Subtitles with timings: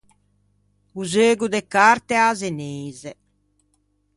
[0.99, 3.11] O zeugo de carte a-a zeneise.